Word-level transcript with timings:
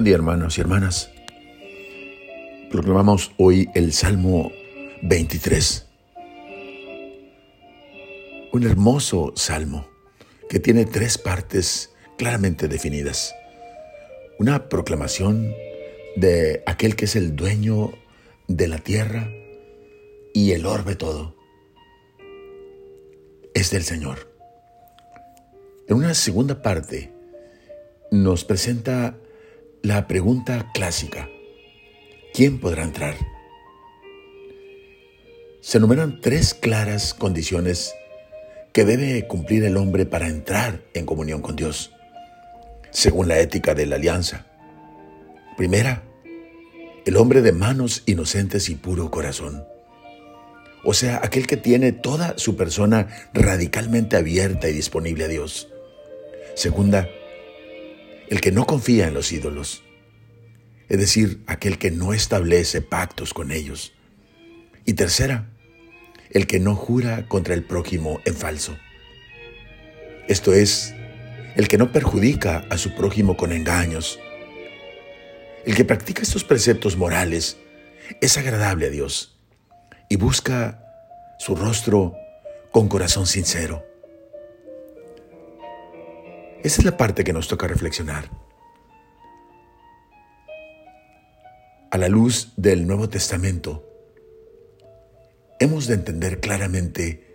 Día 0.00 0.14
hermanos 0.14 0.56
y 0.56 0.60
hermanas. 0.62 1.10
Proclamamos 2.70 3.30
hoy 3.36 3.68
el 3.74 3.92
Salmo 3.92 4.50
23. 5.02 5.86
Un 8.52 8.64
hermoso 8.64 9.32
salmo 9.36 9.86
que 10.48 10.58
tiene 10.58 10.86
tres 10.86 11.18
partes 11.18 11.92
claramente 12.16 12.68
definidas. 12.68 13.34
Una 14.38 14.70
proclamación 14.70 15.52
de 16.16 16.62
aquel 16.66 16.96
que 16.96 17.04
es 17.04 17.14
el 17.14 17.36
dueño 17.36 17.92
de 18.48 18.68
la 18.68 18.78
tierra 18.78 19.28
y 20.32 20.52
el 20.52 20.64
orbe 20.66 20.96
todo. 20.96 21.36
Es 23.54 23.70
del 23.70 23.84
Señor. 23.84 24.32
En 25.86 25.96
una 25.96 26.14
segunda 26.14 26.62
parte 26.62 27.12
nos 28.10 28.44
presenta 28.44 29.16
la 29.82 30.06
pregunta 30.06 30.70
clásica. 30.72 31.28
¿Quién 32.32 32.60
podrá 32.60 32.84
entrar? 32.84 33.16
Se 35.60 35.78
enumeran 35.78 36.20
tres 36.20 36.54
claras 36.54 37.14
condiciones 37.14 37.92
que 38.72 38.84
debe 38.84 39.26
cumplir 39.26 39.64
el 39.64 39.76
hombre 39.76 40.06
para 40.06 40.28
entrar 40.28 40.82
en 40.94 41.04
comunión 41.04 41.42
con 41.42 41.56
Dios, 41.56 41.90
según 42.90 43.26
la 43.26 43.40
ética 43.40 43.74
de 43.74 43.86
la 43.86 43.96
alianza. 43.96 44.46
Primera, 45.56 46.04
el 47.04 47.16
hombre 47.16 47.42
de 47.42 47.50
manos 47.50 48.04
inocentes 48.06 48.68
y 48.68 48.76
puro 48.76 49.10
corazón. 49.10 49.66
O 50.84 50.94
sea, 50.94 51.20
aquel 51.24 51.48
que 51.48 51.56
tiene 51.56 51.90
toda 51.90 52.34
su 52.38 52.56
persona 52.56 53.08
radicalmente 53.34 54.16
abierta 54.16 54.68
y 54.68 54.74
disponible 54.74 55.24
a 55.24 55.28
Dios. 55.28 55.68
Segunda, 56.54 57.08
el 58.32 58.40
que 58.40 58.50
no 58.50 58.66
confía 58.66 59.08
en 59.08 59.12
los 59.12 59.30
ídolos, 59.30 59.84
es 60.88 60.98
decir, 60.98 61.42
aquel 61.46 61.76
que 61.76 61.90
no 61.90 62.14
establece 62.14 62.80
pactos 62.80 63.34
con 63.34 63.52
ellos. 63.52 63.92
Y 64.86 64.94
tercera, 64.94 65.50
el 66.30 66.46
que 66.46 66.58
no 66.58 66.74
jura 66.74 67.28
contra 67.28 67.52
el 67.52 67.62
prójimo 67.62 68.22
en 68.24 68.34
falso. 68.34 68.74
Esto 70.28 70.54
es, 70.54 70.94
el 71.56 71.68
que 71.68 71.76
no 71.76 71.92
perjudica 71.92 72.64
a 72.70 72.78
su 72.78 72.94
prójimo 72.94 73.36
con 73.36 73.52
engaños. 73.52 74.18
El 75.66 75.74
que 75.74 75.84
practica 75.84 76.22
estos 76.22 76.42
preceptos 76.42 76.96
morales 76.96 77.58
es 78.22 78.38
agradable 78.38 78.86
a 78.86 78.90
Dios 78.90 79.38
y 80.08 80.16
busca 80.16 80.82
su 81.38 81.54
rostro 81.54 82.14
con 82.70 82.88
corazón 82.88 83.26
sincero. 83.26 83.91
Esa 86.62 86.80
es 86.80 86.84
la 86.84 86.96
parte 86.96 87.24
que 87.24 87.32
nos 87.32 87.48
toca 87.48 87.66
reflexionar. 87.66 88.30
A 91.90 91.98
la 91.98 92.08
luz 92.08 92.52
del 92.56 92.86
Nuevo 92.86 93.08
Testamento, 93.08 93.84
hemos 95.58 95.88
de 95.88 95.94
entender 95.94 96.38
claramente 96.38 97.26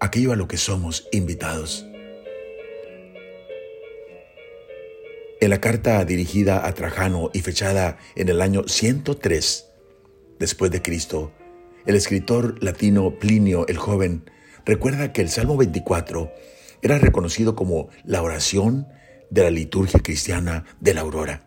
aquello 0.00 0.32
a 0.32 0.36
lo 0.36 0.48
que 0.48 0.58
somos 0.58 1.08
invitados. 1.12 1.86
En 5.40 5.48
la 5.48 5.60
carta 5.60 6.04
dirigida 6.04 6.66
a 6.66 6.74
Trajano 6.74 7.30
y 7.32 7.40
fechada 7.40 7.96
en 8.16 8.28
el 8.28 8.42
año 8.42 8.64
103 8.68 9.66
después 10.38 10.70
de 10.70 10.82
Cristo, 10.82 11.32
el 11.86 11.96
escritor 11.96 12.62
latino 12.62 13.18
Plinio 13.18 13.66
el 13.66 13.78
Joven 13.78 14.30
recuerda 14.66 15.14
que 15.14 15.22
el 15.22 15.30
Salmo 15.30 15.56
24 15.56 16.30
era 16.86 16.98
reconocido 16.98 17.54
como 17.54 17.88
la 18.04 18.22
oración 18.22 18.86
de 19.28 19.42
la 19.42 19.50
liturgia 19.50 20.00
cristiana 20.00 20.64
de 20.80 20.94
la 20.94 21.00
aurora. 21.02 21.42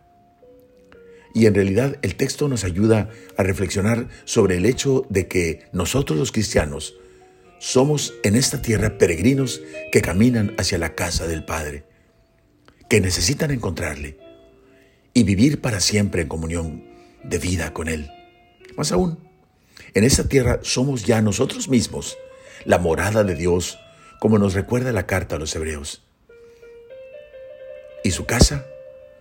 Y 1.34 1.46
en 1.46 1.54
realidad 1.54 1.98
el 2.02 2.16
texto 2.16 2.46
nos 2.48 2.64
ayuda 2.64 3.08
a 3.36 3.42
reflexionar 3.42 4.08
sobre 4.24 4.56
el 4.58 4.66
hecho 4.66 5.06
de 5.08 5.28
que 5.28 5.64
nosotros 5.72 6.18
los 6.18 6.30
cristianos 6.30 6.94
somos 7.58 8.14
en 8.22 8.36
esta 8.36 8.60
tierra 8.60 8.98
peregrinos 8.98 9.62
que 9.92 10.02
caminan 10.02 10.54
hacia 10.58 10.78
la 10.78 10.94
casa 10.94 11.26
del 11.26 11.44
Padre, 11.44 11.84
que 12.88 13.00
necesitan 13.00 13.50
encontrarle 13.50 14.18
y 15.14 15.22
vivir 15.24 15.60
para 15.60 15.80
siempre 15.80 16.22
en 16.22 16.28
comunión 16.28 16.84
de 17.24 17.38
vida 17.38 17.72
con 17.72 17.88
Él. 17.88 18.10
Más 18.76 18.92
aún, 18.92 19.18
en 19.94 20.04
esta 20.04 20.28
tierra 20.28 20.60
somos 20.62 21.04
ya 21.04 21.22
nosotros 21.22 21.68
mismos 21.68 22.18
la 22.64 22.78
morada 22.78 23.24
de 23.24 23.34
Dios 23.34 23.78
como 24.20 24.38
nos 24.38 24.54
recuerda 24.54 24.92
la 24.92 25.06
carta 25.06 25.34
a 25.34 25.38
los 25.40 25.56
hebreos. 25.56 26.02
Y 28.04 28.12
su 28.12 28.26
casa 28.26 28.66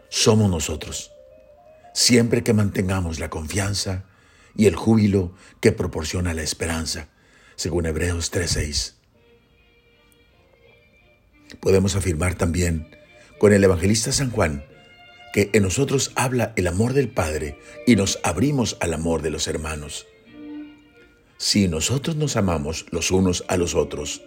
somos 0.10 0.52
nosotros, 0.52 1.12
siempre 1.94 2.44
que 2.44 2.54
mantengamos 2.54 3.20
la 3.20 3.30
confianza 3.30 4.04
y 4.56 4.68
el 4.68 4.76
júbilo 4.76 5.32
que 5.62 5.72
proporciona 5.72 6.34
la 6.34 6.44
esperanza, 6.44 7.08
según 7.56 7.86
Hebreos 7.86 8.30
3:6. 8.32 8.96
Podemos 11.62 11.96
afirmar 11.96 12.36
también 12.36 12.96
con 13.40 13.54
el 13.54 13.64
evangelista 13.64 14.12
San 14.12 14.32
Juan 14.32 14.66
que 15.34 15.50
en 15.54 15.64
nosotros 15.64 16.12
habla 16.16 16.54
el 16.58 16.68
amor 16.68 16.94
del 16.94 17.10
Padre 17.10 17.58
y 17.88 17.96
nos 17.96 18.20
abrimos 18.24 18.78
al 18.82 18.94
amor 18.94 19.22
de 19.22 19.30
los 19.30 19.48
hermanos. 19.48 20.08
Si 21.38 21.70
nosotros 21.70 22.18
nos 22.18 22.36
amamos 22.36 22.86
los 22.92 23.12
unos 23.12 23.46
a 23.48 23.56
los 23.56 23.76
otros, 23.76 24.24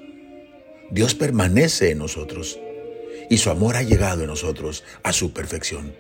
Dios 0.93 1.15
permanece 1.15 1.91
en 1.91 1.99
nosotros 1.99 2.61
y 3.31 3.39
su 3.39 3.49
amor 3.49 3.77
ha 3.77 3.83
llegado 3.83 4.21
en 4.21 4.27
nosotros 4.27 4.85
a 5.03 5.15
su 5.15 5.33
perfección. 5.33 5.95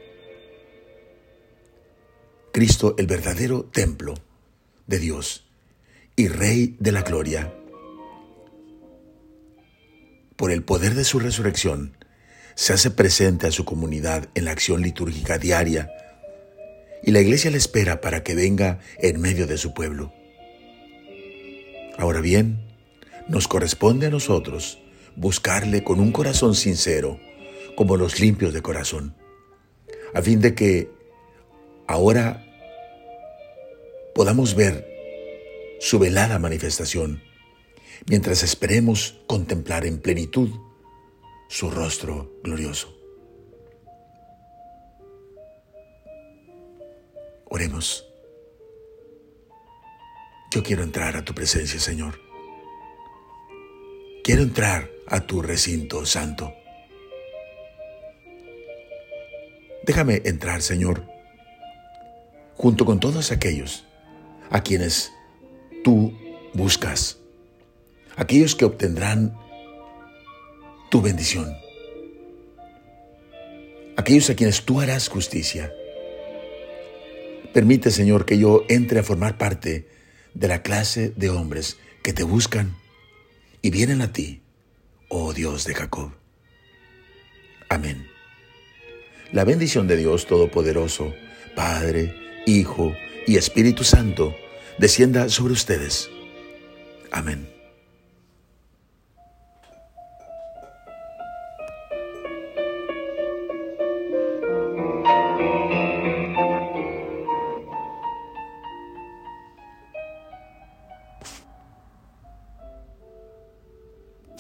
Cristo, 2.52 2.94
el 2.98 3.06
verdadero 3.06 3.64
templo 3.64 4.12
de 4.86 4.98
Dios 4.98 5.46
y 6.14 6.28
Rey 6.28 6.76
de 6.78 6.92
la 6.92 7.00
Gloria, 7.00 7.54
por 10.36 10.52
el 10.52 10.62
poder 10.62 10.94
de 10.94 11.04
su 11.04 11.18
resurrección, 11.18 11.96
se 12.54 12.74
hace 12.74 12.90
presente 12.90 13.46
a 13.46 13.50
su 13.50 13.64
comunidad 13.64 14.28
en 14.34 14.44
la 14.44 14.50
acción 14.50 14.82
litúrgica 14.82 15.38
diaria 15.38 15.90
y 17.02 17.12
la 17.12 17.20
iglesia 17.22 17.50
le 17.50 17.56
espera 17.56 18.02
para 18.02 18.22
que 18.22 18.34
venga 18.34 18.80
en 18.98 19.22
medio 19.22 19.46
de 19.46 19.56
su 19.56 19.72
pueblo. 19.72 20.12
Ahora 21.96 22.20
bien, 22.20 22.60
nos 23.26 23.48
corresponde 23.48 24.08
a 24.08 24.10
nosotros 24.10 24.81
buscarle 25.16 25.84
con 25.84 26.00
un 26.00 26.12
corazón 26.12 26.54
sincero, 26.54 27.18
como 27.76 27.96
los 27.96 28.20
limpios 28.20 28.52
de 28.52 28.62
corazón, 28.62 29.16
a 30.14 30.22
fin 30.22 30.40
de 30.40 30.54
que 30.54 30.90
ahora 31.86 32.44
podamos 34.14 34.54
ver 34.54 34.86
su 35.80 35.98
velada 35.98 36.38
manifestación, 36.38 37.22
mientras 38.06 38.42
esperemos 38.42 39.20
contemplar 39.26 39.86
en 39.86 40.00
plenitud 40.00 40.50
su 41.48 41.70
rostro 41.70 42.32
glorioso. 42.42 42.96
Oremos. 47.46 48.06
Yo 50.50 50.62
quiero 50.62 50.82
entrar 50.82 51.16
a 51.16 51.24
tu 51.24 51.34
presencia, 51.34 51.78
Señor. 51.78 52.31
Quiero 54.24 54.42
entrar 54.42 54.88
a 55.08 55.26
tu 55.26 55.42
recinto 55.42 56.06
santo. 56.06 56.54
Déjame 59.84 60.22
entrar, 60.24 60.62
Señor, 60.62 61.04
junto 62.54 62.84
con 62.84 63.00
todos 63.00 63.32
aquellos 63.32 63.84
a 64.48 64.62
quienes 64.62 65.10
tú 65.82 66.16
buscas, 66.54 67.18
aquellos 68.14 68.54
que 68.54 68.64
obtendrán 68.64 69.36
tu 70.88 71.02
bendición, 71.02 71.56
aquellos 73.96 74.30
a 74.30 74.36
quienes 74.36 74.62
tú 74.62 74.80
harás 74.80 75.08
justicia. 75.08 75.72
Permite, 77.52 77.90
Señor, 77.90 78.24
que 78.24 78.38
yo 78.38 78.62
entre 78.68 79.00
a 79.00 79.02
formar 79.02 79.36
parte 79.36 79.88
de 80.32 80.46
la 80.46 80.62
clase 80.62 81.12
de 81.16 81.28
hombres 81.28 81.76
que 82.04 82.12
te 82.12 82.22
buscan 82.22 82.80
y 83.62 83.70
vienen 83.70 84.02
a 84.02 84.12
ti, 84.12 84.42
oh 85.08 85.32
Dios 85.32 85.64
de 85.64 85.74
Jacob. 85.74 86.12
Amén. 87.68 88.06
La 89.32 89.44
bendición 89.44 89.86
de 89.86 89.96
Dios 89.96 90.26
Todopoderoso, 90.26 91.14
Padre, 91.54 92.14
Hijo 92.44 92.94
y 93.26 93.36
Espíritu 93.36 93.84
Santo, 93.84 94.34
descienda 94.78 95.28
sobre 95.28 95.54
ustedes. 95.54 96.10
Amén. 97.12 97.61